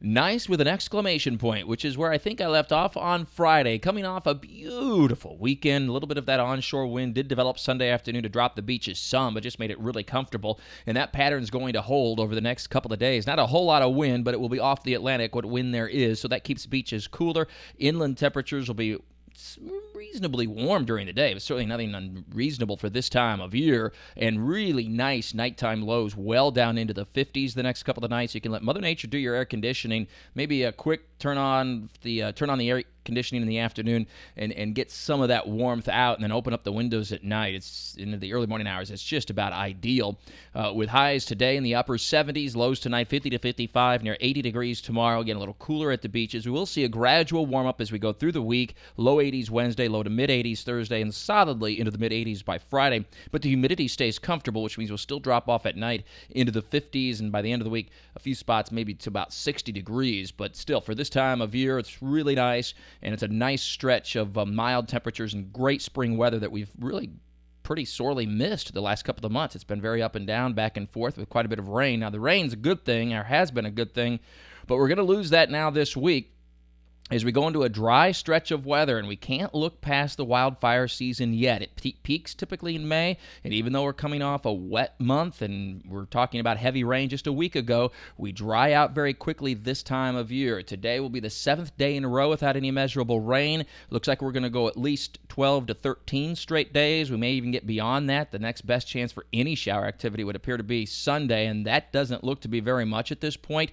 [0.00, 3.80] Nice with an exclamation point, which is where I think I left off on Friday.
[3.80, 7.90] Coming off a beautiful weekend, a little bit of that onshore wind did develop Sunday
[7.90, 10.60] afternoon to drop the beaches some, but just made it really comfortable.
[10.86, 13.26] And that pattern is going to hold over the next couple of days.
[13.26, 15.74] Not a whole lot of wind, but it will be off the Atlantic what wind
[15.74, 17.48] there is, so that keeps beaches cooler.
[17.76, 18.98] Inland temperatures will be
[19.94, 23.92] reasonably warm during the day, but certainly nothing unreasonable for this time of year.
[24.16, 28.34] And really nice nighttime lows, well down into the 50s the next couple of nights.
[28.34, 30.06] You can let Mother Nature do your air conditioning.
[30.34, 34.06] Maybe a quick turn on the uh, turn on the air conditioning in the afternoon
[34.36, 37.24] and, and get some of that warmth out and then open up the windows at
[37.24, 37.54] night.
[37.54, 38.90] It's in the early morning hours.
[38.90, 40.18] It's just about ideal.
[40.54, 44.42] Uh, with highs today in the upper 70s, lows tonight 50 to 55, near 80
[44.42, 45.20] degrees tomorrow.
[45.20, 46.44] Again, a little cooler at the beaches.
[46.44, 48.74] We will see a gradual warm up as we go through the week.
[48.98, 52.58] Low 80s Wednesday, low to mid 80s Thursday, and solidly into the mid 80s by
[52.58, 53.06] Friday.
[53.30, 56.60] But the humidity stays comfortable, which means we'll still drop off at night into the
[56.62, 59.72] 50s, and by the end of the week, a few spots maybe to about 60
[59.72, 60.30] degrees.
[60.30, 64.16] But still, for this time of year, it's really nice and it's a nice stretch
[64.16, 67.10] of uh, mild temperatures and great spring weather that we've really
[67.62, 69.54] pretty sorely missed the last couple of months.
[69.54, 72.00] It's been very up and down, back and forth with quite a bit of rain.
[72.00, 74.20] Now, the rain's a good thing, or has been a good thing,
[74.66, 76.32] but we're going to lose that now this week
[77.10, 80.24] as we go into a dry stretch of weather, and we can't look past the
[80.24, 81.62] wildfire season yet.
[81.62, 85.40] It pe- peaks typically in May, and even though we're coming off a wet month
[85.40, 89.54] and we're talking about heavy rain just a week ago, we dry out very quickly
[89.54, 90.62] this time of year.
[90.62, 93.64] Today will be the seventh day in a row without any measurable rain.
[93.90, 97.10] Looks like we're going to go at least 12 to 13 straight days.
[97.10, 98.32] We may even get beyond that.
[98.32, 101.92] The next best chance for any shower activity would appear to be Sunday, and that
[101.92, 103.70] doesn't look to be very much at this point.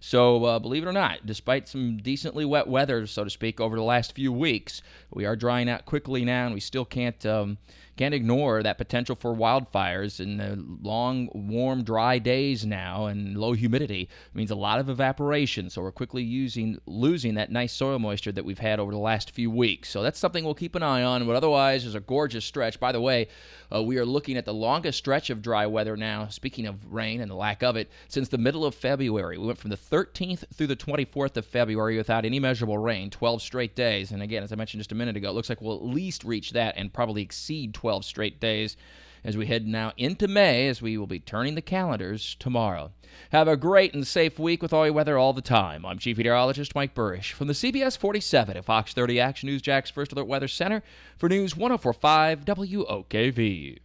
[0.00, 3.76] So, uh, believe it or not, despite some decently wet weather, so to speak, over
[3.76, 4.82] the last few weeks,
[5.12, 7.58] we are drying out quickly now, and we still can't um,
[7.98, 13.52] can't ignore that potential for wildfires in the long, warm, dry days now and low
[13.52, 15.68] humidity means a lot of evaporation.
[15.68, 19.32] So we're quickly using losing that nice soil moisture that we've had over the last
[19.32, 19.90] few weeks.
[19.90, 21.26] So that's something we'll keep an eye on.
[21.26, 22.78] But otherwise, is a gorgeous stretch.
[22.78, 23.28] By the way,
[23.74, 26.28] uh, we are looking at the longest stretch of dry weather now.
[26.28, 29.58] Speaking of rain and the lack of it, since the middle of February, we went
[29.58, 34.12] from the 13th through the 24th of February without any measurable rain, 12 straight days.
[34.12, 36.22] And again, as I mentioned just a minute ago, it looks like we'll at least
[36.22, 38.76] reach that and probably exceed 12 12 straight days
[39.24, 42.90] as we head now into May, as we will be turning the calendars tomorrow.
[43.30, 45.86] Have a great and safe week with all your weather all the time.
[45.86, 49.88] I'm Chief Meteorologist Mike Buresh from the CBS 47 at Fox 30 Action News Jax
[49.88, 50.82] First Alert Weather Center
[51.16, 53.76] for News 1045 WOKV.